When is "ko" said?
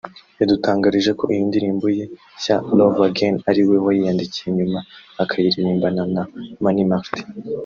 1.19-1.23